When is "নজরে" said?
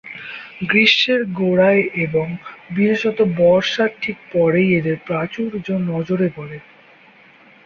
5.89-6.27